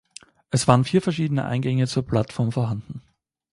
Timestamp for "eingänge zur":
1.45-2.03